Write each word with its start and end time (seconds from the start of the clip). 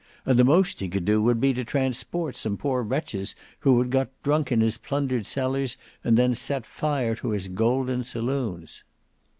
And 0.25 0.39
the 0.39 0.43
most 0.43 0.79
he 0.79 0.89
could 0.89 1.05
do 1.05 1.21
would 1.21 1.39
be 1.39 1.53
to 1.53 1.63
transport 1.63 2.35
some 2.35 2.57
poor 2.57 2.81
wretches 2.81 3.35
who 3.59 3.77
had 3.79 3.91
got 3.91 4.09
drunk 4.23 4.51
in 4.51 4.59
his 4.59 4.79
plundered 4.79 5.27
cellars 5.27 5.77
and 6.03 6.17
then 6.17 6.33
set 6.33 6.65
fire 6.65 7.13
to 7.17 7.29
his 7.29 7.47
golden 7.47 8.03
saloons." 8.03 8.83